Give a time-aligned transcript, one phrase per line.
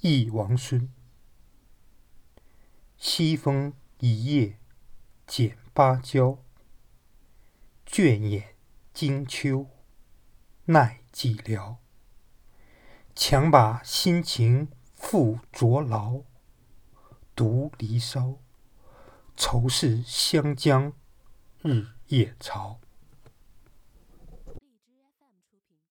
[0.00, 0.88] 忆王孙。
[2.96, 4.58] 西风一夜
[5.26, 6.38] 剪芭蕉，
[7.84, 8.54] 倦眼
[8.94, 9.66] 惊秋
[10.66, 11.76] 奈寂寥。
[13.16, 16.22] 强把新情付浊劳，
[17.34, 18.38] 独离骚。
[19.36, 20.92] 愁是湘江
[21.62, 22.80] 日夜潮。